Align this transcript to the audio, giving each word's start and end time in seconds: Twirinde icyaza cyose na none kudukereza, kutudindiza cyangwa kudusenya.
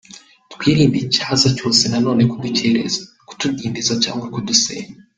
Twirinde 0.53 0.97
icyaza 1.05 1.47
cyose 1.57 1.83
na 1.91 1.99
none 2.05 2.21
kudukereza, 2.31 3.01
kutudindiza 3.27 3.93
cyangwa 4.03 4.25
kudusenya. 4.33 4.87